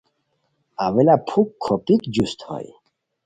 [0.85, 2.69] اویلہ پُھک کھوپیک جوست ہوئے